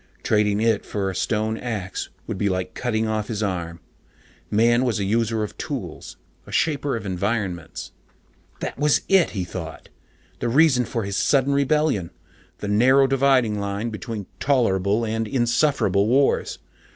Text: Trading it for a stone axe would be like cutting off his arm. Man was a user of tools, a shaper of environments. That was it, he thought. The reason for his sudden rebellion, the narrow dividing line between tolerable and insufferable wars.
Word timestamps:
Trading 0.23 0.59
it 0.61 0.83
for 0.83 1.11
a 1.11 1.15
stone 1.15 1.57
axe 1.59 2.09
would 2.25 2.39
be 2.39 2.49
like 2.49 2.73
cutting 2.73 3.07
off 3.07 3.27
his 3.27 3.43
arm. 3.43 3.79
Man 4.49 4.83
was 4.83 4.99
a 4.99 5.03
user 5.03 5.43
of 5.43 5.55
tools, 5.59 6.17
a 6.47 6.51
shaper 6.51 6.95
of 6.95 7.05
environments. 7.05 7.91
That 8.61 8.79
was 8.79 9.01
it, 9.07 9.29
he 9.37 9.43
thought. 9.43 9.89
The 10.39 10.49
reason 10.49 10.85
for 10.85 11.03
his 11.03 11.17
sudden 11.17 11.53
rebellion, 11.53 12.09
the 12.57 12.67
narrow 12.67 13.05
dividing 13.05 13.59
line 13.59 13.91
between 13.91 14.25
tolerable 14.39 15.05
and 15.05 15.27
insufferable 15.27 16.07
wars. 16.07 16.57